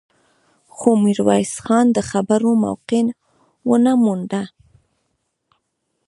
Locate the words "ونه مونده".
3.69-4.43